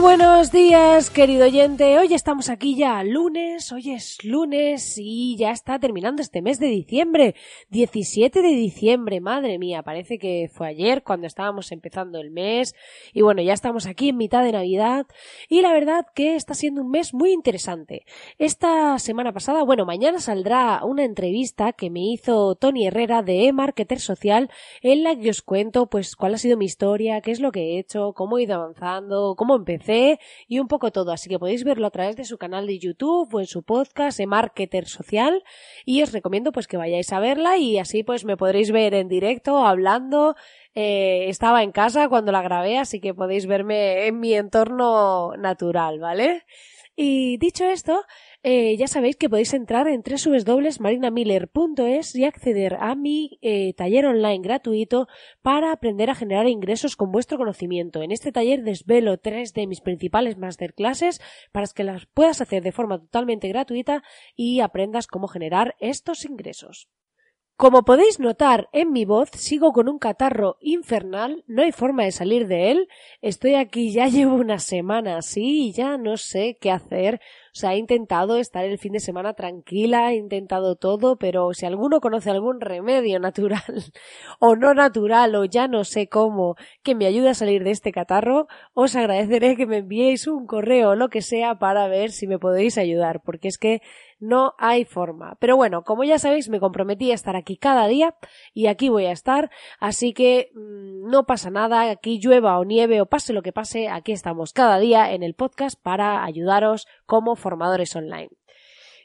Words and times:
Buenos 0.00 0.52
días, 0.52 1.10
querido 1.10 1.44
oyente. 1.44 1.98
Hoy 1.98 2.14
estamos 2.14 2.48
aquí 2.48 2.76
ya 2.76 3.02
lunes, 3.02 3.70
hoy 3.72 3.90
es 3.90 4.22
lunes 4.24 4.96
y 4.96 5.36
ya 5.36 5.50
está 5.50 5.78
terminando 5.78 6.22
este 6.22 6.42
mes 6.42 6.58
de 6.58 6.68
diciembre. 6.68 7.34
17 7.70 8.42
de 8.42 8.48
diciembre, 8.48 9.20
madre 9.20 9.58
mía, 9.58 9.82
parece 9.82 10.18
que 10.18 10.50
fue 10.52 10.68
ayer 10.68 11.02
cuando 11.02 11.26
estábamos 11.26 11.72
empezando 11.72 12.20
el 12.20 12.30
mes. 12.30 12.74
Y 13.12 13.22
bueno, 13.22 13.42
ya 13.42 13.52
estamos 13.52 13.86
aquí 13.86 14.10
en 14.10 14.16
mitad 14.16 14.42
de 14.42 14.52
Navidad 14.52 15.06
y 15.48 15.62
la 15.62 15.72
verdad 15.72 16.06
que 16.14 16.36
está 16.36 16.54
siendo 16.54 16.82
un 16.82 16.90
mes 16.90 17.12
muy 17.12 17.32
interesante. 17.32 18.04
Esta 18.38 18.98
semana 18.98 19.32
pasada, 19.32 19.64
bueno, 19.64 19.84
mañana 19.84 20.18
saldrá 20.18 20.84
una 20.84 21.04
entrevista 21.04 21.72
que 21.72 21.90
me 21.90 22.00
hizo 22.00 22.54
Tony 22.54 22.86
Herrera 22.86 23.22
de 23.22 23.48
eMarketer 23.48 24.00
Social 24.00 24.50
en 24.82 25.02
la 25.02 25.16
que 25.16 25.30
os 25.30 25.42
cuento 25.42 25.86
pues 25.86 26.16
cuál 26.16 26.34
ha 26.34 26.38
sido 26.38 26.56
mi 26.56 26.66
historia, 26.66 27.20
qué 27.20 27.30
es 27.30 27.40
lo 27.40 27.52
que 27.52 27.60
he 27.60 27.78
hecho, 27.78 28.12
cómo 28.12 28.38
he 28.38 28.44
ido 28.44 28.54
avanzando, 28.54 29.34
cómo 29.36 29.56
empecé 29.56 29.73
y 30.48 30.58
un 30.58 30.68
poco 30.68 30.90
todo. 30.90 31.12
Así 31.12 31.28
que 31.28 31.38
podéis 31.38 31.64
verlo 31.64 31.86
a 31.86 31.90
través 31.90 32.16
de 32.16 32.24
su 32.24 32.38
canal 32.38 32.66
de 32.66 32.78
YouTube 32.78 33.32
o 33.34 33.40
en 33.40 33.46
su 33.46 33.62
podcast 33.62 34.18
de 34.18 34.26
Marketer 34.26 34.86
Social 34.86 35.42
y 35.84 36.02
os 36.02 36.12
recomiendo 36.12 36.52
pues 36.52 36.66
que 36.66 36.76
vayáis 36.76 37.12
a 37.12 37.20
verla 37.20 37.56
y 37.56 37.78
así 37.78 38.02
pues 38.02 38.24
me 38.24 38.36
podréis 38.36 38.70
ver 38.70 38.94
en 38.94 39.08
directo 39.08 39.64
hablando. 39.66 40.36
Eh, 40.74 41.26
estaba 41.28 41.62
en 41.62 41.72
casa 41.72 42.08
cuando 42.08 42.32
la 42.32 42.42
grabé, 42.42 42.78
así 42.78 43.00
que 43.00 43.14
podéis 43.14 43.46
verme 43.46 44.06
en 44.06 44.20
mi 44.20 44.34
entorno 44.34 45.32
natural, 45.36 46.00
¿vale? 46.00 46.44
Y 46.96 47.38
dicho 47.38 47.64
esto, 47.64 48.04
eh, 48.44 48.76
ya 48.76 48.86
sabéis 48.86 49.16
que 49.16 49.28
podéis 49.30 49.54
entrar 49.54 49.88
en 49.88 50.02
www.marinamiller.es 50.02 52.14
y 52.14 52.26
acceder 52.26 52.76
a 52.78 52.94
mi 52.94 53.38
eh, 53.40 53.72
taller 53.72 54.04
online 54.04 54.42
gratuito 54.42 55.08
para 55.40 55.72
aprender 55.72 56.10
a 56.10 56.14
generar 56.14 56.46
ingresos 56.46 56.94
con 56.94 57.10
vuestro 57.10 57.38
conocimiento. 57.38 58.02
En 58.02 58.12
este 58.12 58.32
taller 58.32 58.62
desvelo 58.62 59.16
tres 59.16 59.54
de 59.54 59.66
mis 59.66 59.80
principales 59.80 60.36
masterclasses 60.36 61.22
para 61.52 61.68
que 61.74 61.84
las 61.84 62.04
puedas 62.04 62.42
hacer 62.42 62.62
de 62.62 62.72
forma 62.72 62.98
totalmente 62.98 63.48
gratuita 63.48 64.02
y 64.36 64.60
aprendas 64.60 65.06
cómo 65.06 65.26
generar 65.26 65.74
estos 65.80 66.26
ingresos. 66.26 66.90
Como 67.56 67.84
podéis 67.84 68.18
notar 68.18 68.68
en 68.72 68.90
mi 68.90 69.04
voz, 69.04 69.30
sigo 69.30 69.72
con 69.72 69.88
un 69.88 70.00
catarro 70.00 70.56
infernal, 70.60 71.44
no 71.46 71.62
hay 71.62 71.70
forma 71.70 72.02
de 72.02 72.10
salir 72.10 72.48
de 72.48 72.72
él. 72.72 72.88
Estoy 73.22 73.54
aquí 73.54 73.92
ya 73.92 74.08
llevo 74.08 74.34
una 74.34 74.58
semana 74.58 75.18
así 75.18 75.68
y 75.68 75.72
ya 75.72 75.96
no 75.96 76.16
sé 76.16 76.58
qué 76.60 76.72
hacer. 76.72 77.20
O 77.54 77.56
sea, 77.56 77.74
he 77.74 77.76
intentado 77.78 78.38
estar 78.38 78.64
el 78.64 78.78
fin 78.78 78.94
de 78.94 78.98
semana 78.98 79.34
tranquila, 79.34 80.10
he 80.10 80.16
intentado 80.16 80.74
todo, 80.74 81.16
pero 81.16 81.54
si 81.54 81.64
alguno 81.64 82.00
conoce 82.00 82.28
algún 82.28 82.60
remedio 82.60 83.20
natural 83.20 83.62
o 84.40 84.56
no 84.56 84.74
natural 84.74 85.36
o 85.36 85.44
ya 85.44 85.68
no 85.68 85.84
sé 85.84 86.08
cómo 86.08 86.56
que 86.82 86.96
me 86.96 87.06
ayude 87.06 87.28
a 87.28 87.34
salir 87.34 87.62
de 87.62 87.70
este 87.70 87.92
catarro, 87.92 88.48
os 88.72 88.96
agradeceré 88.96 89.54
que 89.54 89.66
me 89.66 89.78
enviéis 89.78 90.26
un 90.26 90.46
correo 90.46 90.90
o 90.90 90.96
lo 90.96 91.08
que 91.08 91.22
sea 91.22 91.60
para 91.60 91.86
ver 91.86 92.10
si 92.10 92.26
me 92.26 92.40
podéis 92.40 92.78
ayudar, 92.78 93.22
porque 93.22 93.46
es 93.46 93.58
que 93.58 93.80
no 94.26 94.54
hay 94.58 94.84
forma. 94.84 95.36
Pero 95.40 95.56
bueno, 95.56 95.82
como 95.82 96.04
ya 96.04 96.18
sabéis, 96.18 96.48
me 96.48 96.60
comprometí 96.60 97.10
a 97.10 97.14
estar 97.14 97.36
aquí 97.36 97.56
cada 97.56 97.86
día 97.86 98.14
y 98.52 98.66
aquí 98.66 98.88
voy 98.88 99.06
a 99.06 99.12
estar, 99.12 99.50
así 99.78 100.12
que 100.12 100.50
mmm, 100.54 101.08
no 101.10 101.24
pasa 101.24 101.50
nada, 101.50 101.90
aquí 101.90 102.18
llueva 102.18 102.58
o 102.58 102.64
nieve 102.64 103.00
o 103.00 103.06
pase 103.06 103.32
lo 103.32 103.42
que 103.42 103.52
pase, 103.52 103.88
aquí 103.88 104.12
estamos 104.12 104.52
cada 104.52 104.78
día 104.78 105.12
en 105.12 105.22
el 105.22 105.34
podcast 105.34 105.80
para 105.80 106.24
ayudaros 106.24 106.86
como 107.06 107.36
formadores 107.36 107.94
online. 107.96 108.30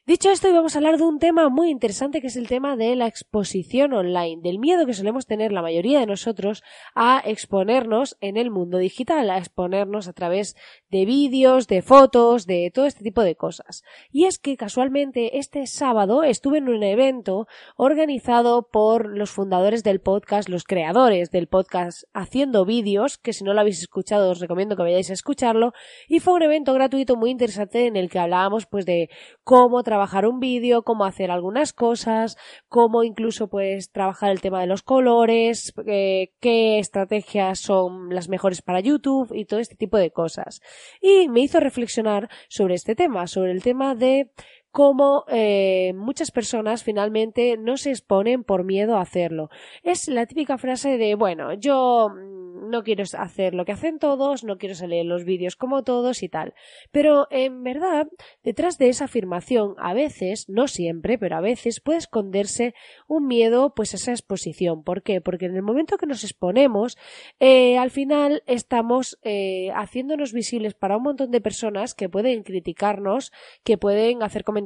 Dicho 0.10 0.32
esto, 0.32 0.48
hoy 0.48 0.54
vamos 0.56 0.74
a 0.74 0.80
hablar 0.80 0.98
de 0.98 1.04
un 1.04 1.20
tema 1.20 1.50
muy 1.50 1.70
interesante 1.70 2.20
que 2.20 2.26
es 2.26 2.36
el 2.36 2.48
tema 2.48 2.76
de 2.76 2.96
la 2.96 3.06
exposición 3.06 3.94
online, 3.94 4.42
del 4.42 4.58
miedo 4.58 4.88
que 4.88 4.96
solemos 4.96 5.28
tener 5.28 5.52
la 5.52 5.62
mayoría 5.62 6.00
de 6.00 6.08
nosotros 6.08 6.64
a 6.96 7.22
exponernos 7.24 8.18
en 8.20 8.36
el 8.36 8.50
mundo 8.50 8.80
digital, 8.80 9.30
a 9.30 9.38
exponernos 9.38 10.08
a 10.08 10.14
través 10.14 10.56
de 10.90 11.06
vídeos, 11.06 11.68
de 11.68 11.84
fotos, 11.84 12.48
de 12.48 12.72
todo 12.74 12.88
este 12.88 13.04
tipo 13.04 13.22
de 13.22 13.36
cosas. 13.36 13.84
Y 14.12 14.26
es 14.26 14.40
que 14.40 14.58
casualmente 14.58 15.38
este 15.38 15.68
sábado 15.68 16.24
estuve 16.24 16.58
en 16.58 16.70
un 16.70 16.82
evento 16.82 17.46
organizado 17.78 18.68
por 18.68 19.16
los 19.16 19.30
fundadores 19.30 19.84
del 19.84 20.02
podcast, 20.02 20.50
los 20.50 20.64
creadores 20.64 21.30
del 21.30 21.46
podcast 21.46 22.06
Haciendo 22.16 22.66
Vídeos, 22.66 23.20
que 23.20 23.32
si 23.32 23.44
no 23.44 23.54
lo 23.54 23.60
habéis 23.60 23.80
escuchado 23.80 24.32
os 24.32 24.40
recomiendo 24.40 24.76
que 24.76 24.82
vayáis 24.82 25.12
a 25.12 25.14
escucharlo, 25.14 25.72
y 26.08 26.20
fue 26.20 26.34
un 26.34 26.42
evento 26.42 26.74
gratuito 26.74 27.16
muy 27.16 27.30
interesante 27.30 27.86
en 27.86 27.96
el 27.96 28.10
que 28.10 28.18
hablábamos 28.18 28.66
pues 28.66 28.88
de 28.88 29.12
cómo 29.44 29.84
trabajar 29.84 29.99
un 30.28 30.40
vídeo, 30.40 30.84
cómo 30.84 31.06
hacer 31.06 31.32
algunas 31.32 31.74
cosas, 31.74 32.38
cómo 32.68 33.04
incluso 33.04 33.48
pues 33.48 33.92
trabajar 33.92 34.32
el 34.32 34.42
tema 34.42 34.62
de 34.62 34.68
los 34.68 34.82
colores, 34.82 35.74
eh, 35.86 36.32
qué 36.40 36.80
estrategias 36.80 37.60
son 37.60 38.14
las 38.14 38.30
mejores 38.30 38.62
para 38.62 38.80
YouTube 38.80 39.32
y 39.34 39.46
todo 39.46 39.60
este 39.60 39.76
tipo 39.76 39.98
de 39.98 40.12
cosas. 40.12 40.62
Y 41.02 41.28
me 41.30 41.42
hizo 41.42 41.60
reflexionar 41.60 42.30
sobre 42.48 42.76
este 42.76 42.96
tema, 42.96 43.28
sobre 43.28 43.52
el 43.52 43.62
tema 43.62 43.96
de 43.96 44.32
cómo 44.72 45.26
eh, 45.28 45.94
muchas 45.96 46.32
personas 46.32 46.84
finalmente 46.84 47.58
no 47.58 47.78
se 47.78 47.92
exponen 47.92 48.44
por 48.44 48.64
miedo 48.64 48.98
a 48.98 49.02
hacerlo. 49.02 49.50
Es 49.84 50.08
la 50.08 50.26
típica 50.26 50.58
frase 50.58 50.98
de, 50.98 51.16
bueno, 51.16 51.54
yo 51.54 52.10
no 52.70 52.84
quiero 52.84 53.04
hacer 53.18 53.54
lo 53.54 53.66
que 53.66 53.72
hacen 53.72 54.00
todos, 54.00 54.44
no 54.44 54.58
quiero 54.58 54.76
salir 54.76 55.00
en 55.00 55.10
los 55.10 55.26
vídeos 55.26 55.56
como 55.56 55.84
todos 55.84 56.24
y 56.24 56.30
tal. 56.30 56.54
Pero 56.92 57.28
en 57.32 57.64
verdad, 57.64 58.08
detrás 58.44 58.78
de 58.78 58.90
esa 58.90 59.06
afirmación, 59.06 59.76
a 59.78 59.94
veces, 59.94 60.46
no 60.48 60.68
siempre, 60.68 61.18
pero 61.18 61.38
a 61.38 61.42
veces 61.42 61.82
puede 61.82 62.00
esconderse 62.00 62.74
un 63.08 63.28
miedo 63.28 63.74
pues 63.76 63.94
a 63.94 63.98
esa 63.98 64.12
exposición. 64.12 64.84
¿Por 64.84 65.04
qué? 65.04 65.22
Porque 65.22 65.46
en 65.46 65.56
el 65.56 65.64
momento 65.64 65.98
que 65.98 66.06
nos 66.06 66.24
exponemos, 66.24 66.98
eh, 67.40 67.78
al 67.78 67.92
final 67.92 68.44
estamos 68.46 69.20
eh, 69.24 69.72
haciéndonos 69.76 70.34
visibles 70.34 70.74
para 70.74 70.98
un 70.98 71.04
montón 71.04 71.32
de 71.32 71.42
personas 71.42 71.94
que 71.94 72.10
pueden 72.10 72.44
criticarnos, 72.44 73.32
que 73.64 73.78
pueden 73.78 74.24
hacer 74.24 74.44
comentarios, 74.44 74.59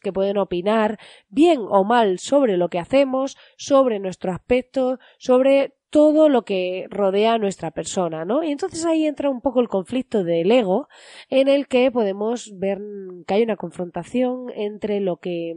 que 0.00 0.12
pueden 0.12 0.38
opinar 0.38 0.98
bien 1.28 1.60
o 1.68 1.84
mal 1.84 2.18
sobre 2.18 2.56
lo 2.56 2.68
que 2.68 2.78
hacemos, 2.78 3.36
sobre 3.56 3.98
nuestro 3.98 4.32
aspecto, 4.32 4.98
sobre 5.18 5.74
todo 5.90 6.28
lo 6.28 6.44
que 6.44 6.86
rodea 6.90 7.34
a 7.34 7.38
nuestra 7.38 7.70
persona, 7.70 8.24
¿no? 8.24 8.42
Y 8.42 8.52
entonces 8.52 8.84
ahí 8.84 9.06
entra 9.06 9.30
un 9.30 9.40
poco 9.40 9.60
el 9.60 9.68
conflicto 9.68 10.22
del 10.22 10.50
ego, 10.50 10.88
en 11.30 11.48
el 11.48 11.66
que 11.66 11.90
podemos 11.90 12.52
ver 12.58 12.78
que 13.26 13.34
hay 13.34 13.42
una 13.42 13.56
confrontación 13.56 14.50
entre 14.54 15.00
lo 15.00 15.16
que 15.16 15.54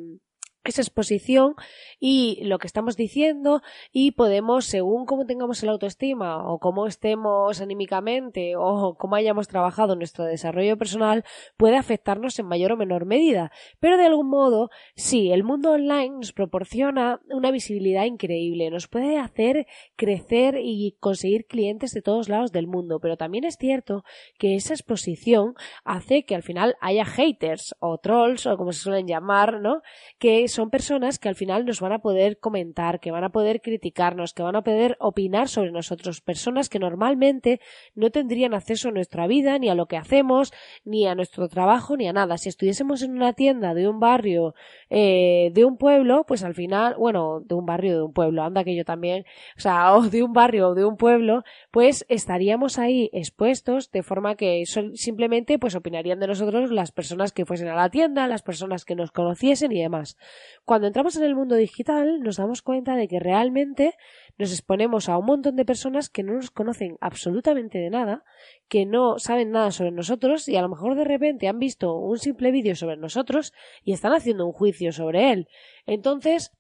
esa 0.64 0.82
exposición 0.82 1.56
y 2.00 2.40
lo 2.44 2.60
que 2.60 2.68
estamos 2.68 2.96
diciendo 2.96 3.62
y 3.92 4.12
podemos, 4.12 4.66
según 4.66 5.06
cómo 5.06 5.26
tengamos 5.26 5.62
el 5.64 5.70
autoestima 5.70 6.48
o 6.48 6.60
cómo 6.60 6.88
estemos 6.88 7.62
anímicamente 7.62 8.56
o 8.56 8.96
cómo 8.98 9.16
hayamos 9.16 9.48
trabajado 9.48 9.96
nuestro 9.96 10.26
desarrollo 10.26 10.78
personal, 10.78 11.24
puede 11.58 11.78
afectarnos 11.78 12.38
en 12.40 12.46
mayor 12.46 12.72
o 12.74 12.78
menor 12.78 13.06
medida. 13.06 13.52
Pero 13.80 13.98
de 13.98 14.06
algún 14.06 14.30
modo, 14.30 14.70
sí, 14.96 15.32
el 15.32 15.44
mundo 15.44 15.72
online 15.72 16.18
nos 16.18 16.34
proporciona 16.34 17.22
una 17.30 17.52
visibilidad 17.52 18.06
increíble, 18.06 18.70
nos 18.70 18.88
puede 18.88 19.18
hacer 19.18 19.66
crecer 19.96 20.60
y 20.62 20.96
conseguir 21.00 21.46
clientes 21.46 21.92
de 21.92 22.02
todos 22.02 22.30
lados 22.30 22.52
del 22.52 22.68
mundo, 22.68 23.00
pero 23.00 23.18
también 23.18 23.46
es 23.46 23.56
cierto 23.58 24.04
que 24.38 24.56
esa 24.56 24.74
exposición 24.74 25.54
hace 25.84 26.24
que 26.24 26.36
al 26.36 26.44
final 26.44 26.76
haya 26.82 27.06
haters 27.06 27.76
o 27.80 27.98
trolls 27.98 28.46
o 28.46 28.58
como 28.58 28.74
se 28.74 28.82
suelen 28.82 29.08
llamar, 29.08 29.62
¿no? 29.62 29.82
Que 30.20 30.48
son 30.52 30.70
personas 30.70 31.18
que 31.18 31.30
al 31.30 31.36
final 31.36 31.66
nos 31.66 31.82
van 31.82 31.94
a 31.94 32.00
poder 32.00 32.40
comentar, 32.40 33.00
que 33.00 33.12
van 33.12 33.24
a 33.24 33.32
poder 33.32 33.62
criticarnos, 33.62 34.34
que 34.34 34.44
van 34.44 34.56
a 34.56 34.64
poder 34.64 34.98
opinar 35.00 35.48
sobre 35.48 35.72
nosotros, 35.72 36.22
personas 36.22 36.70
que 36.70 36.80
normalmente 36.80 37.60
no 37.96 38.12
tendrían 38.12 38.54
acceso 38.54 38.90
a 38.90 38.92
nuestra 38.92 39.28
vida, 39.28 39.58
ni 39.58 39.70
a 39.70 39.76
lo 39.76 39.88
que 39.88 39.98
hacemos, 39.98 40.54
ni 40.86 41.08
a 41.08 41.16
nuestro 41.16 41.48
trabajo, 41.48 41.98
ni 41.98 42.08
a 42.08 42.14
nada. 42.14 42.38
Si 42.38 42.50
estuviésemos 42.50 43.02
en 43.02 43.12
una 43.12 43.34
tienda 43.34 43.74
de 43.74 43.88
un 43.88 44.00
barrio, 44.00 44.54
eh, 44.90 45.52
de 45.54 45.66
un 45.66 45.78
pueblo, 45.78 46.26
pues 46.28 46.44
al 46.44 46.54
final, 46.54 46.96
bueno, 46.98 47.42
de 47.46 47.56
un 47.56 47.66
barrio, 47.66 47.96
de 47.96 48.04
un 48.04 48.14
pueblo, 48.14 48.44
anda 48.44 48.64
que 48.64 48.76
yo 48.76 48.86
también, 48.86 49.26
o 49.58 49.60
sea, 49.60 49.94
o 49.96 50.04
de 50.04 50.24
un 50.24 50.34
barrio 50.34 50.70
o 50.70 50.76
de 50.76 50.86
un 50.86 50.98
pueblo, 50.98 51.44
pues 51.72 52.06
estaríamos 52.10 52.78
ahí 52.78 53.10
expuestos 53.14 53.92
de 53.92 54.04
forma 54.04 54.36
que 54.36 54.64
simplemente 54.94 55.60
pues 55.60 55.76
opinarían 55.76 56.20
de 56.20 56.28
nosotros 56.28 56.72
las 56.72 56.92
personas 56.92 57.32
que 57.32 57.46
fuesen 57.46 57.70
a 57.70 57.76
la 57.76 57.90
tienda, 57.90 58.28
las 58.28 58.44
personas 58.44 58.86
que 58.86 58.96
nos 58.96 59.12
conociesen 59.12 59.72
y 59.72 59.82
demás. 59.82 60.18
Cuando 60.66 60.88
entramos 60.88 61.16
en 61.16 61.24
el 61.24 61.36
mundo 61.36 61.56
digital 61.56 62.22
nos 62.22 62.38
damos 62.38 62.62
cuenta 62.62 62.96
de 62.96 63.08
que 63.08 63.20
realmente 63.20 63.96
nos 64.38 64.52
exponemos 64.52 65.10
a 65.10 65.18
un 65.18 65.26
montón 65.26 65.56
de 65.56 65.66
personas 65.66 66.10
que 66.10 66.24
no 66.24 66.34
nos 66.34 66.52
conocen 66.52 66.98
absolutamente 67.02 67.78
de 67.78 67.90
nada, 67.90 68.24
que 68.68 68.86
no 68.86 69.20
saben 69.20 69.52
nada 69.52 69.72
sobre 69.72 69.92
nosotros 69.92 70.48
y 70.48 70.56
a 70.56 70.62
lo 70.62 70.70
mejor 70.70 70.96
de 70.96 71.04
repente 71.04 71.48
han 71.48 71.60
visto 71.60 71.96
un 71.96 72.18
simple 72.18 72.52
vídeo 72.52 72.76
sobre 72.76 72.98
nosotros 72.98 73.54
y 73.84 73.94
están 73.94 74.14
haciendo 74.14 74.46
un 74.46 74.54
juicio 74.54 74.92
sobre 74.92 75.32
él. 75.32 75.48
Entonces, 75.86 76.52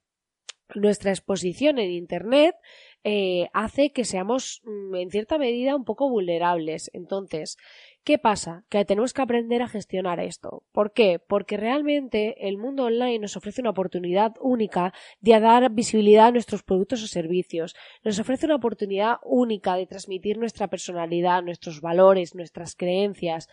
nuestra 0.75 1.11
exposición 1.11 1.79
en 1.79 1.91
Internet 1.91 2.55
eh, 3.03 3.49
hace 3.53 3.91
que 3.91 4.05
seamos 4.05 4.61
mm, 4.63 4.95
en 4.95 5.09
cierta 5.09 5.37
medida 5.37 5.75
un 5.75 5.85
poco 5.85 6.09
vulnerables. 6.09 6.91
Entonces, 6.93 7.57
¿Qué 8.03 8.17
pasa? 8.17 8.63
Que 8.69 8.83
tenemos 8.83 9.13
que 9.13 9.21
aprender 9.21 9.61
a 9.61 9.67
gestionar 9.67 10.19
esto. 10.19 10.63
¿Por 10.71 10.91
qué? 10.91 11.19
Porque 11.19 11.55
realmente 11.55 12.47
el 12.47 12.57
mundo 12.57 12.85
online 12.85 13.19
nos 13.19 13.37
ofrece 13.37 13.61
una 13.61 13.69
oportunidad 13.69 14.33
única 14.41 14.91
de 15.19 15.39
dar 15.39 15.69
visibilidad 15.71 16.27
a 16.27 16.31
nuestros 16.31 16.63
productos 16.63 17.03
o 17.03 17.07
servicios. 17.07 17.75
Nos 18.03 18.17
ofrece 18.17 18.47
una 18.47 18.55
oportunidad 18.55 19.17
única 19.23 19.75
de 19.75 19.85
transmitir 19.85 20.39
nuestra 20.39 20.67
personalidad, 20.67 21.43
nuestros 21.43 21.79
valores, 21.79 22.33
nuestras 22.33 22.75
creencias 22.75 23.47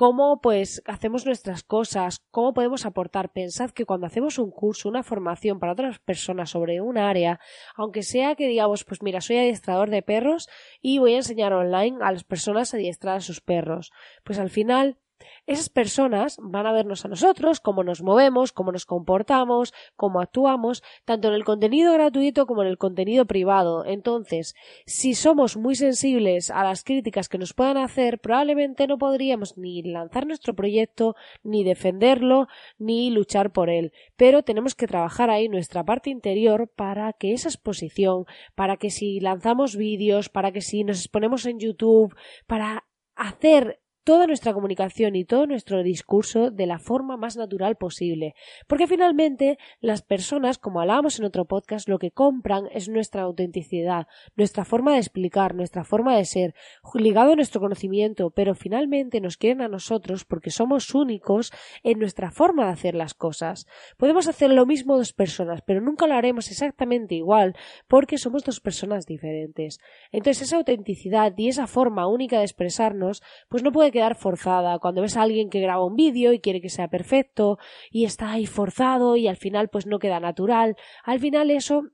cómo 0.00 0.40
pues 0.40 0.82
hacemos 0.86 1.26
nuestras 1.26 1.62
cosas, 1.62 2.20
cómo 2.30 2.54
podemos 2.54 2.86
aportar. 2.86 3.32
Pensad 3.32 3.68
que 3.68 3.84
cuando 3.84 4.06
hacemos 4.06 4.38
un 4.38 4.50
curso, 4.50 4.88
una 4.88 5.02
formación 5.02 5.60
para 5.60 5.72
otras 5.72 5.98
personas 5.98 6.48
sobre 6.48 6.80
un 6.80 6.96
área, 6.96 7.38
aunque 7.76 8.02
sea 8.02 8.34
que 8.34 8.48
digamos, 8.48 8.84
pues 8.84 9.02
mira, 9.02 9.20
soy 9.20 9.36
adiestrador 9.36 9.90
de 9.90 10.00
perros 10.00 10.48
y 10.80 10.98
voy 11.00 11.12
a 11.12 11.16
enseñar 11.18 11.52
online 11.52 11.98
a 12.00 12.12
las 12.12 12.24
personas 12.24 12.72
a 12.72 12.78
adiestrar 12.78 13.16
a 13.16 13.20
sus 13.20 13.42
perros, 13.42 13.89
pues 14.24 14.38
al 14.38 14.50
final 14.50 14.98
esas 15.46 15.68
personas 15.68 16.38
van 16.40 16.66
a 16.66 16.72
vernos 16.72 17.04
a 17.04 17.08
nosotros, 17.08 17.60
cómo 17.60 17.82
nos 17.82 18.02
movemos, 18.02 18.52
cómo 18.52 18.72
nos 18.72 18.86
comportamos, 18.86 19.72
cómo 19.96 20.20
actuamos, 20.20 20.82
tanto 21.04 21.28
en 21.28 21.34
el 21.34 21.44
contenido 21.44 21.92
gratuito 21.92 22.46
como 22.46 22.62
en 22.62 22.68
el 22.68 22.78
contenido 22.78 23.26
privado. 23.26 23.84
Entonces, 23.84 24.54
si 24.86 25.14
somos 25.14 25.56
muy 25.56 25.74
sensibles 25.74 26.50
a 26.50 26.64
las 26.64 26.84
críticas 26.84 27.28
que 27.28 27.38
nos 27.38 27.52
puedan 27.52 27.76
hacer, 27.76 28.18
probablemente 28.20 28.86
no 28.86 28.98
podríamos 28.98 29.58
ni 29.58 29.82
lanzar 29.82 30.26
nuestro 30.26 30.54
proyecto, 30.54 31.16
ni 31.42 31.64
defenderlo, 31.64 32.46
ni 32.78 33.10
luchar 33.10 33.52
por 33.52 33.70
él. 33.70 33.92
Pero 34.16 34.42
tenemos 34.42 34.74
que 34.74 34.86
trabajar 34.86 35.30
ahí 35.30 35.48
nuestra 35.48 35.84
parte 35.84 36.10
interior 36.10 36.68
para 36.68 37.12
que 37.12 37.32
esa 37.32 37.48
exposición, 37.48 38.26
para 38.54 38.76
que 38.76 38.90
si 38.90 39.20
lanzamos 39.20 39.76
vídeos, 39.76 40.28
para 40.28 40.52
que 40.52 40.60
si 40.60 40.84
nos 40.84 41.00
exponemos 41.00 41.46
en 41.46 41.58
YouTube, 41.58 42.14
para 42.46 42.84
hacer 43.16 43.79
toda 44.04 44.26
nuestra 44.26 44.52
comunicación 44.52 45.16
y 45.16 45.24
todo 45.24 45.46
nuestro 45.46 45.82
discurso 45.82 46.50
de 46.50 46.66
la 46.66 46.78
forma 46.78 47.16
más 47.16 47.36
natural 47.36 47.76
posible. 47.76 48.34
Porque 48.66 48.86
finalmente 48.86 49.58
las 49.80 50.02
personas, 50.02 50.58
como 50.58 50.80
hablábamos 50.80 51.18
en 51.18 51.24
otro 51.24 51.44
podcast, 51.44 51.88
lo 51.88 51.98
que 51.98 52.10
compran 52.10 52.68
es 52.72 52.88
nuestra 52.88 53.22
autenticidad, 53.22 54.06
nuestra 54.36 54.64
forma 54.64 54.92
de 54.92 54.98
explicar, 54.98 55.54
nuestra 55.54 55.84
forma 55.84 56.16
de 56.16 56.24
ser, 56.24 56.54
ligado 56.94 57.32
a 57.32 57.36
nuestro 57.36 57.60
conocimiento, 57.60 58.30
pero 58.30 58.54
finalmente 58.54 59.20
nos 59.20 59.36
quieren 59.36 59.62
a 59.62 59.68
nosotros 59.68 60.24
porque 60.24 60.50
somos 60.50 60.94
únicos 60.94 61.52
en 61.82 61.98
nuestra 61.98 62.30
forma 62.30 62.66
de 62.66 62.72
hacer 62.72 62.94
las 62.94 63.14
cosas. 63.14 63.66
Podemos 63.96 64.28
hacer 64.28 64.50
lo 64.50 64.66
mismo 64.66 64.96
dos 64.96 65.12
personas, 65.12 65.62
pero 65.62 65.80
nunca 65.80 66.06
lo 66.06 66.14
haremos 66.14 66.50
exactamente 66.50 67.14
igual 67.14 67.56
porque 67.88 68.18
somos 68.18 68.44
dos 68.44 68.60
personas 68.60 69.06
diferentes. 69.06 69.78
Entonces 70.12 70.48
esa 70.48 70.56
autenticidad 70.56 71.32
y 71.36 71.48
esa 71.48 71.66
forma 71.66 72.06
única 72.06 72.38
de 72.38 72.44
expresarnos 72.44 73.22
pues 73.48 73.62
no 73.62 73.72
puede 73.72 73.89
quedar 73.90 74.16
forzada. 74.16 74.78
Cuando 74.78 75.02
ves 75.02 75.16
a 75.16 75.22
alguien 75.22 75.50
que 75.50 75.60
graba 75.60 75.84
un 75.84 75.96
vídeo 75.96 76.32
y 76.32 76.40
quiere 76.40 76.60
que 76.60 76.68
sea 76.68 76.88
perfecto 76.88 77.58
y 77.90 78.04
está 78.04 78.32
ahí 78.32 78.46
forzado 78.46 79.16
y 79.16 79.28
al 79.28 79.36
final 79.36 79.68
pues 79.68 79.86
no 79.86 79.98
queda 79.98 80.20
natural, 80.20 80.76
al 81.04 81.20
final 81.20 81.50
eso 81.50 81.84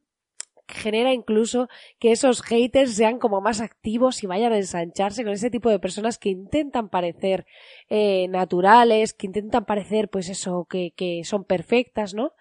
genera 0.69 1.13
incluso 1.13 1.69
que 1.99 2.13
esos 2.13 2.43
haters 2.43 2.95
sean 2.95 3.19
como 3.19 3.41
más 3.41 3.61
activos 3.61 4.23
y 4.23 4.27
vayan 4.27 4.53
a 4.53 4.57
ensancharse 4.57 5.23
con 5.23 5.33
ese 5.33 5.51
tipo 5.51 5.71
de 5.71 5.79
personas 5.79 6.19
que 6.19 6.31
intentan 6.31 6.89
parecer 6.89 7.47
eh, 7.89 8.27
naturales, 8.29 9.15
que 9.15 9.27
intentan 9.27 9.65
parecer 9.65 10.09
pues 10.09 10.29
eso, 10.29 10.67
que, 10.69 10.93
que 10.97 11.23
son 11.25 11.45
perfectas, 11.45 12.15
¿no? 12.15 12.33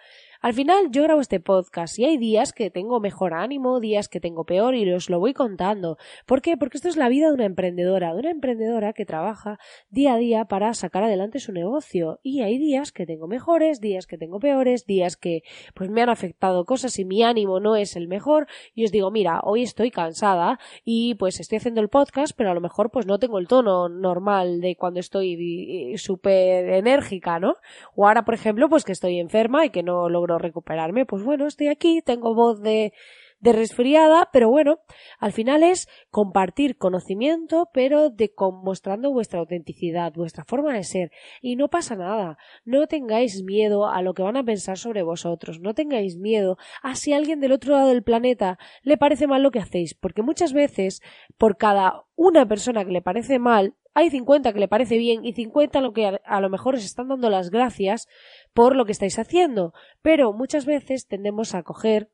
Al 0.46 0.54
final 0.54 0.92
yo 0.92 1.02
grabo 1.02 1.22
este 1.22 1.40
podcast 1.40 1.98
y 1.98 2.06
hay 2.06 2.18
días 2.18 2.54
que 2.54 2.70
tengo 2.70 3.00
mejor 3.00 3.34
ánimo, 3.34 3.80
días 3.80 4.08
que 4.08 4.20
tengo 4.20 4.46
peor 4.46 4.76
y 4.76 4.88
os 4.94 5.10
lo 5.10 5.20
voy 5.20 5.34
contando. 5.34 5.98
¿Por 6.28 6.44
qué? 6.44 6.56
Porque 6.56 6.78
esto 6.78 6.88
es 6.88 6.98
la 6.98 7.10
vida 7.10 7.30
de 7.30 7.34
una 7.34 7.46
emprendedora, 7.46 8.14
de 8.14 8.20
una 8.20 8.30
emprendedora 8.30 8.94
que 8.94 9.08
trabaja 9.08 9.58
día 9.90 10.14
a 10.14 10.18
día 10.18 10.46
para 10.46 10.72
sacar 10.76 11.02
adelante 11.02 11.40
su 11.40 11.52
negocio. 11.52 12.20
Y 12.22 12.44
hay 12.44 12.60
días 12.60 12.92
que 12.92 13.08
tengo 13.08 13.26
mejores, 13.26 13.82
días 13.82 14.06
que 14.06 14.20
tengo 14.20 14.38
peores, 14.38 14.86
días 14.86 15.18
que 15.18 15.42
pues 15.74 15.90
me 15.90 16.04
han 16.04 16.10
afectado 16.10 16.64
cosas 16.66 17.00
y 17.00 17.06
mi 17.06 17.24
ánimo 17.24 17.60
no 17.60 17.76
es 17.76 17.96
el 17.96 18.08
mejor 18.08 18.46
y 18.76 18.86
os 18.86 18.92
digo, 18.92 19.10
mira, 19.10 19.40
hoy 19.42 19.64
estoy 19.64 19.90
cansada 19.90 20.60
y 20.84 21.16
pues 21.16 21.40
estoy 21.40 21.58
haciendo 21.58 21.82
el 21.82 21.90
podcast, 21.90 22.38
pero 22.38 22.52
a 22.52 22.54
lo 22.54 22.62
mejor 22.62 22.92
pues 22.92 23.08
no 23.08 23.18
tengo 23.18 23.40
el 23.40 23.48
tono 23.48 23.90
normal 23.90 24.62
de 24.62 24.76
cuando 24.76 25.00
estoy 25.00 25.94
eh, 25.94 25.98
súper 25.98 26.70
enérgica, 26.70 27.40
¿no? 27.40 27.56
O 27.96 28.08
ahora, 28.08 28.26
por 28.26 28.36
ejemplo, 28.36 28.70
pues 28.70 28.84
que 28.84 28.92
estoy 28.92 29.18
enferma 29.18 29.66
y 29.66 29.72
que 29.72 29.82
no 29.82 30.08
logro 30.08 30.35
recuperarme. 30.38 31.06
Pues 31.06 31.24
bueno, 31.24 31.48
estoy 31.48 31.68
aquí, 31.68 32.02
tengo 32.02 32.34
voz 32.34 32.62
de, 32.62 32.94
de 33.40 33.54
resfriada, 33.54 34.30
pero 34.32 34.50
bueno, 34.50 34.80
al 35.20 35.32
final 35.32 35.64
es 35.64 35.88
compartir 36.10 36.78
conocimiento, 36.78 37.70
pero 37.74 38.10
de 38.10 38.34
mostrando 38.64 39.12
vuestra 39.12 39.40
autenticidad, 39.40 40.14
vuestra 40.14 40.46
forma 40.46 40.74
de 40.74 40.84
ser. 40.84 41.12
Y 41.42 41.56
no 41.56 41.70
pasa 41.70 41.96
nada. 41.96 42.38
No 42.64 42.88
tengáis 42.88 43.44
miedo 43.44 43.88
a 43.88 44.02
lo 44.02 44.14
que 44.14 44.24
van 44.24 44.38
a 44.38 44.44
pensar 44.44 44.78
sobre 44.78 45.04
vosotros. 45.04 45.60
No 45.60 45.74
tengáis 45.74 46.18
miedo 46.18 46.58
a 46.82 46.96
si 46.96 47.14
a 47.14 47.18
alguien 47.18 47.40
del 47.40 47.52
otro 47.52 47.74
lado 47.74 47.90
del 47.90 48.04
planeta 48.04 48.58
le 48.82 48.98
parece 48.98 49.28
mal 49.28 49.44
lo 49.44 49.52
que 49.52 49.60
hacéis, 49.60 49.94
porque 49.94 50.22
muchas 50.24 50.54
veces, 50.54 51.02
por 51.38 51.58
cada 51.58 52.06
una 52.16 52.48
persona 52.48 52.84
que 52.84 52.92
le 52.92 53.02
parece 53.02 53.38
mal, 53.38 53.76
hay 53.96 54.10
50 54.10 54.52
que 54.52 54.60
le 54.60 54.68
parece 54.68 54.98
bien 54.98 55.26
y 55.26 55.32
50 55.34 55.80
lo 55.80 55.94
que 55.94 56.20
a, 56.24 56.42
lo 56.42 56.50
mejor 56.50 56.76
os 56.76 56.84
están 56.84 57.08
dando 57.08 57.30
las 57.30 57.50
gracias 57.50 58.08
por 58.54 58.76
lo 58.76 58.86
que 58.86 58.92
estáis 58.92 59.18
haciendo. 59.18 59.74
Pero 60.02 60.34
muchas 60.34 60.66
veces 60.66 61.08
tendemos 61.08 61.56
a 61.56 61.64
coger 61.64 62.10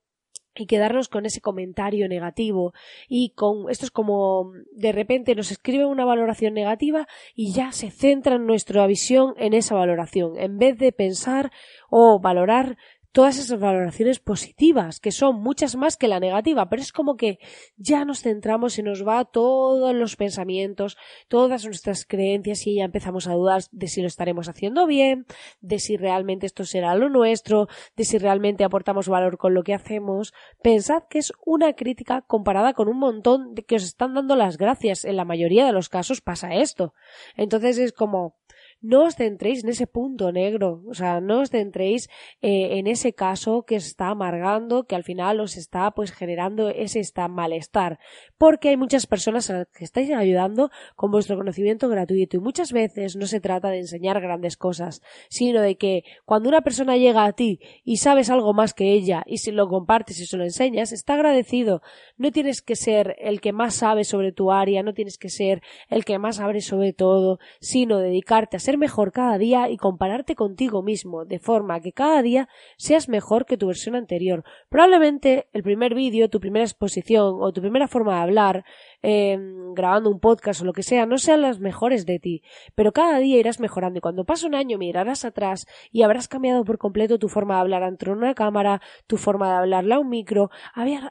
y 0.54 0.68
quedarnos 0.68 1.10
con 1.10 1.26
ese 1.26 1.42
comentario 1.42 2.08
negativo 2.08 2.74
y 3.08 3.32
con 3.32 3.70
esto 3.70 3.86
es 3.86 3.92
como 3.92 4.52
de 4.74 4.92
repente 4.92 5.34
nos 5.34 5.50
escribe 5.50 5.86
una 5.86 6.06
valoración 6.06 6.54
negativa 6.54 7.08
y 7.34 7.54
ya 7.54 7.72
se 7.72 7.90
centra 7.90 8.36
en 8.36 8.46
nuestra 8.46 8.86
visión 8.86 9.34
en 9.38 9.54
esa 9.54 9.76
valoración 9.76 10.38
en 10.38 10.58
vez 10.58 10.78
de 10.78 10.92
pensar 10.92 11.52
o 11.90 12.20
valorar 12.20 12.78
todas 13.12 13.38
esas 13.38 13.60
valoraciones 13.60 14.20
positivas, 14.20 15.00
que 15.00 15.12
son 15.12 15.41
muchas 15.41 15.75
más 15.75 15.98
que 15.98 16.08
la 16.08 16.20
negativa, 16.20 16.70
pero 16.70 16.82
es 16.82 16.91
como 16.91 17.18
que 17.18 17.39
ya 17.75 18.06
nos 18.06 18.22
centramos 18.22 18.77
y 18.77 18.84
nos 18.84 19.06
va 19.06 19.25
todos 19.25 19.94
los 19.94 20.15
pensamientos, 20.15 20.98
todas 21.27 21.65
nuestras 21.65 22.06
creencias 22.06 22.65
y 22.68 22.75
ya 22.75 22.86
empezamos 22.86 23.27
a 23.27 23.34
dudar 23.34 23.63
de 23.72 23.88
si 23.88 24.01
lo 24.01 24.08
estaremos 24.08 24.48
haciendo 24.48 24.88
bien, 24.88 25.25
de 25.60 25.80
si 25.80 25.98
realmente 25.98 26.46
esto 26.46 26.63
será 26.63 26.96
lo 26.96 27.10
nuestro, 27.10 27.68
de 27.96 28.06
si 28.06 28.18
realmente 28.18 28.63
aportamos 28.63 29.10
valor 29.10 29.38
con 29.38 29.53
lo 29.53 29.63
que 29.63 29.74
hacemos. 29.74 30.34
Pensad 30.62 31.03
que 31.10 31.20
es 31.20 31.34
una 31.46 31.74
crítica 31.74 32.22
comparada 32.22 32.74
con 32.74 32.88
un 32.88 32.98
montón 32.98 33.53
de 33.53 33.63
que 33.63 33.75
os 33.75 33.84
están 33.84 34.13
dando 34.13 34.36
las 34.36 34.58
gracias. 34.58 35.06
En 35.06 35.18
la 35.18 35.25
mayoría 35.25 35.65
de 35.65 35.74
los 35.74 35.89
casos 35.89 36.22
pasa 36.22 36.56
esto. 36.56 36.94
Entonces 37.36 37.77
es 37.77 37.91
como, 37.91 38.36
no 38.82 39.04
os 39.06 39.16
centréis 39.16 39.64
en 39.64 39.70
ese 39.70 39.88
punto 39.88 40.32
negro, 40.32 40.84
o 40.90 40.94
sea, 40.94 41.22
no 41.22 41.42
os 41.42 41.50
centréis 41.50 42.10
eh, 42.42 42.80
en 42.80 42.88
ese 42.88 43.14
caso 43.14 43.64
que 43.64 43.78
os 43.78 43.86
está 43.86 44.10
amargando, 44.10 44.86
que 44.86 44.96
al 44.96 45.04
final 45.04 45.40
os 45.40 45.56
está 45.56 45.92
pues 45.92 46.12
generando 46.12 46.70
ese 46.70 47.00
está 47.00 47.28
malestar, 47.28 48.00
porque 48.38 48.70
hay 48.70 48.78
muchas 48.78 49.06
personas 49.06 49.50
a 49.50 49.60
las 49.60 49.68
que 49.68 49.84
estáis 49.84 50.12
ayudando 50.12 50.72
con 50.96 51.12
vuestro 51.12 51.38
conocimiento 51.38 51.90
gratuito 51.90 52.38
y 52.38 52.40
muchas 52.40 52.72
veces 52.72 53.16
no 53.16 53.28
se 53.28 53.40
trata 53.40 53.70
de 53.70 53.80
enseñar 53.80 54.20
grandes 54.20 54.58
cosas, 54.58 55.02
sino 55.30 55.62
de 55.62 55.78
que 55.78 56.04
cuando 56.26 56.50
una 56.50 56.62
persona 56.62 56.98
llega 56.98 57.26
a 57.26 57.34
ti 57.34 57.60
y 57.84 57.98
sabes 57.98 58.30
algo 58.30 58.54
más 58.54 58.74
que 58.74 58.94
ella 58.94 59.24
y 59.28 59.38
si 59.38 59.52
lo 59.52 59.68
compartes 59.68 60.20
y 60.20 60.26
se 60.26 60.38
lo 60.38 60.44
enseñas, 60.44 60.92
está 60.92 61.14
agradecido. 61.14 61.82
No 62.18 62.32
tienes 62.32 62.62
que 62.62 62.76
ser 62.76 63.16
el 63.20 63.42
que 63.42 63.52
más 63.54 63.76
sabe 63.76 64.04
sobre 64.04 64.32
tu 64.32 64.52
área, 64.52 64.82
no 64.82 64.94
tienes 64.94 65.18
que 65.18 65.30
ser 65.30 65.62
el 65.88 66.04
que 66.04 66.18
más 66.18 66.38
sabe 66.38 66.62
sobre 66.62 66.94
todo, 66.94 67.40
sino 67.60 68.00
dedicarte 68.00 68.58
a 68.58 68.60
ser 68.60 68.71
mejor 68.78 69.12
cada 69.12 69.38
día 69.38 69.70
y 69.70 69.78
compararte 69.78 70.36
contigo 70.36 70.84
mismo, 70.84 71.25
de 71.25 71.40
forma 71.40 71.80
que 71.80 71.92
cada 71.92 72.22
día 72.22 72.48
seas 72.78 73.10
mejor 73.10 73.46
que 73.46 73.58
tu 73.58 73.68
versión 73.68 73.96
anterior. 73.96 74.44
Probablemente 74.70 75.48
el 75.54 75.63
primer 75.63 75.96
vídeo, 75.96 76.30
tu 76.30 76.40
primera 76.40 76.66
exposición 76.66 77.36
o 77.40 77.51
tu 77.51 77.62
primera 77.62 77.88
forma 77.88 78.16
de 78.16 78.22
hablar 78.22 78.66
eh, 79.04 79.38
grabando 79.74 80.10
un 80.10 80.20
podcast 80.20 80.62
o 80.62 80.66
lo 80.66 80.74
que 80.74 80.84
sea, 80.84 81.06
no 81.06 81.18
sean 81.18 81.42
las 81.42 81.60
mejores 81.60 82.06
de 82.06 82.20
ti, 82.20 82.44
pero 82.75 82.92
cada 82.92 83.20
día 83.20 83.40
irás 83.40 83.60
mejorando. 83.60 83.98
Y 83.98 84.01
cuando 84.01 84.25
pase 84.25 84.46
un 84.46 84.56
año 84.56 84.78
mirarás 84.78 85.25
atrás 85.25 85.66
y 85.92 86.04
habrás 86.04 86.28
cambiado 86.28 86.63
por 86.63 86.78
completo 86.78 87.18
tu 87.20 87.30
forma 87.30 87.56
de 87.56 87.62
hablar 87.62 87.84
ante 87.84 88.10
una 88.10 88.34
cámara, 88.34 88.82
tu 89.08 89.18
forma 89.18 89.50
de 89.50 89.58
hablarle 89.58 89.96
a 89.96 90.00
un 90.00 90.10
micro, 90.10 90.50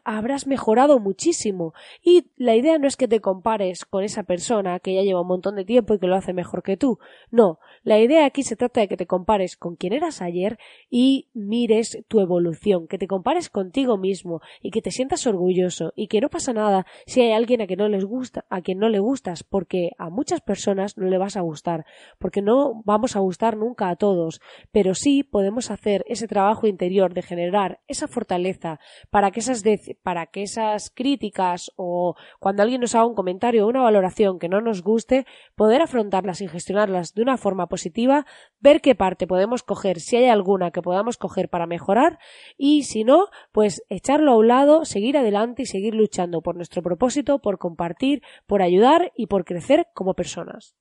habrás 0.05 0.47
mejorado 0.47 0.99
muchísimo. 0.99 1.73
Y 2.03 2.31
la 2.37 2.55
idea 2.55 2.79
no 2.79 2.87
es 2.87 2.97
que 2.97 3.09
te 3.09 3.21
compares 3.21 3.85
con 3.85 4.05
esa 4.05 4.23
persona 4.23 4.79
que 4.81 4.95
ya 4.95 5.03
lleva 5.03 5.23
un 5.23 5.29
montón 5.29 5.57
de 5.57 5.65
tiempo 5.65 5.95
y 5.95 5.99
que 5.99 6.07
lo 6.07 6.17
hace 6.17 6.33
mejor 6.33 6.63
que 6.63 6.77
tú, 6.77 6.99
no, 7.31 7.50
la 7.83 7.99
idea 7.99 8.27
aquí 8.27 8.43
se 8.43 8.57
trata 8.57 8.81
de 8.81 8.89
que 8.89 8.97
te 8.97 9.07
compares 9.07 9.57
con 9.57 9.77
quien 9.77 9.93
eras 9.93 10.23
ayer 10.23 10.59
y 10.91 11.29
mires 11.35 12.05
tu 12.09 12.21
evolución, 12.21 12.87
que 12.87 12.99
te 12.99 13.07
compares 13.07 13.49
contigo 13.49 13.97
mismo 13.97 14.41
y 14.63 14.71
que 14.71 14.83
te 14.83 14.91
sientas 14.91 15.27
orgulloso 15.27 15.93
y 15.97 16.09
que 16.09 16.21
no 16.21 16.29
pasa 16.29 16.53
nada 16.53 16.87
si 17.07 17.21
hay 17.21 17.33
alguien 17.33 17.63
a 17.63 17.67
quien 17.67 17.79
no 17.79 17.89
les 17.89 18.05
gusta, 18.05 18.45
a 18.51 18.61
quien 18.61 18.79
no 18.79 18.89
le 18.89 18.99
gustas, 18.99 19.43
porque 19.43 19.91
a 19.99 20.11
muchas 20.11 20.41
personas 20.41 20.97
no 20.97 21.07
le 21.07 21.19
vas 21.19 21.37
a 21.37 21.41
gustar, 21.41 21.85
porque 22.19 22.43
no 22.43 22.83
vamos 22.85 23.17
a 23.17 23.21
gustar 23.21 23.57
nunca 23.57 23.89
a 23.89 23.97
todos, 23.97 24.41
pero 24.73 24.95
sí 24.95 25.23
podemos 25.23 25.71
hacer 25.71 26.05
ese 26.07 26.29
trabajo 26.29 26.67
interior 26.67 27.15
de 27.15 27.23
generar 27.23 27.81
esa 27.89 28.09
fortaleza 28.09 28.79
para 29.11 29.31
que 29.31 29.41
esas 29.41 29.63
para 30.03 30.27
que 30.27 30.43
esas 30.43 30.91
críticas 30.91 31.71
o 31.77 32.15
cuando 32.39 32.63
alguien 32.63 32.81
nos 32.81 32.95
haga 32.95 33.07
un 33.07 33.15
comentario 33.15 33.65
o 33.65 33.69
una 33.69 33.83
valoración 33.83 34.39
que 34.39 34.49
no 34.49 34.61
nos 34.61 34.83
guste, 34.83 35.27
poder 35.55 35.83
afrontarlas 35.83 36.41
y 36.41 36.49
gestionarlas 36.49 37.15
de 37.15 37.23
una 37.23 37.37
forma 37.41 37.67
positiva, 37.67 38.25
ver 38.61 38.81
qué 38.81 38.95
parte 38.95 39.27
podemos 39.27 39.65
coger, 39.65 39.99
si 39.99 40.17
hay 40.17 40.27
alguna 40.27 40.71
que 40.71 40.83
podamos 40.83 41.17
coger 41.17 41.49
para 41.49 41.67
mejorar 41.67 42.21
y 42.57 42.85
si 42.85 43.03
no, 43.03 43.27
pues 43.51 43.83
echarlo 43.89 44.33
a 44.33 44.37
un 44.37 44.47
lado, 44.47 44.85
seguir 44.85 45.19
adelante 45.19 45.63
y 45.63 45.67
seguir 45.67 45.97
luchando 45.97 46.41
por 46.41 46.55
nuestro 46.55 46.83
propósito, 46.83 47.41
por 47.41 47.59
compartir, 47.59 48.23
por 48.47 48.63
ayudar 48.63 49.13
y 49.17 49.27
por 49.27 49.45
crecer 49.45 49.89
como 49.95 50.15
personas. 50.15 50.80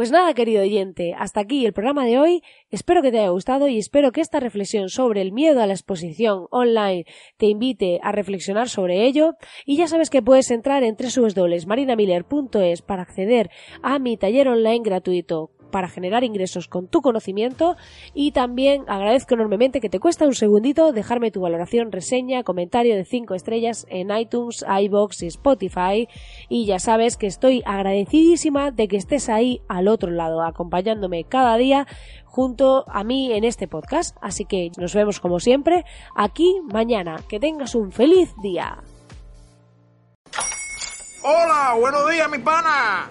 Pues 0.00 0.10
nada, 0.10 0.32
querido 0.32 0.62
oyente, 0.62 1.12
hasta 1.12 1.40
aquí 1.40 1.66
el 1.66 1.74
programa 1.74 2.06
de 2.06 2.18
hoy. 2.18 2.42
Espero 2.70 3.02
que 3.02 3.12
te 3.12 3.18
haya 3.18 3.28
gustado 3.28 3.68
y 3.68 3.76
espero 3.76 4.12
que 4.12 4.22
esta 4.22 4.40
reflexión 4.40 4.88
sobre 4.88 5.20
el 5.20 5.30
miedo 5.30 5.60
a 5.60 5.66
la 5.66 5.74
exposición 5.74 6.46
online 6.50 7.04
te 7.36 7.48
invite 7.48 8.00
a 8.02 8.10
reflexionar 8.10 8.70
sobre 8.70 9.04
ello. 9.04 9.34
Y 9.66 9.76
ya 9.76 9.88
sabes 9.88 10.08
que 10.08 10.22
puedes 10.22 10.50
entrar 10.50 10.84
en 10.84 10.96
www.marinamiller.es 10.96 12.80
para 12.80 13.02
acceder 13.02 13.50
a 13.82 13.98
mi 13.98 14.16
taller 14.16 14.48
online 14.48 14.80
gratuito 14.82 15.50
para 15.70 15.88
generar 15.88 16.24
ingresos 16.24 16.68
con 16.68 16.88
tu 16.88 17.00
conocimiento 17.00 17.76
y 18.14 18.32
también 18.32 18.84
agradezco 18.88 19.34
enormemente 19.34 19.80
que 19.80 19.88
te 19.88 20.00
cuesta 20.00 20.26
un 20.26 20.34
segundito 20.34 20.92
dejarme 20.92 21.30
tu 21.30 21.40
valoración, 21.40 21.92
reseña, 21.92 22.42
comentario 22.42 22.96
de 22.96 23.04
5 23.04 23.34
estrellas 23.34 23.86
en 23.88 24.10
iTunes, 24.10 24.64
iBox 24.68 25.22
y 25.22 25.26
Spotify 25.26 26.08
y 26.48 26.66
ya 26.66 26.78
sabes 26.78 27.16
que 27.16 27.26
estoy 27.26 27.62
agradecidísima 27.64 28.70
de 28.70 28.88
que 28.88 28.96
estés 28.96 29.28
ahí 29.28 29.62
al 29.68 29.88
otro 29.88 30.10
lado 30.10 30.42
acompañándome 30.42 31.24
cada 31.24 31.56
día 31.56 31.86
junto 32.30 32.84
a 32.88 33.04
mí 33.04 33.32
en 33.32 33.44
este 33.44 33.68
podcast. 33.68 34.16
Así 34.20 34.44
que 34.44 34.70
nos 34.78 34.94
vemos 34.94 35.20
como 35.20 35.40
siempre 35.40 35.84
aquí 36.16 36.60
mañana. 36.72 37.16
Que 37.28 37.40
tengas 37.40 37.74
un 37.74 37.92
feliz 37.92 38.32
día. 38.42 38.78
Hola, 41.22 41.76
buenos 41.78 42.10
días 42.10 42.30
mi 42.30 42.38
pana. 42.38 43.10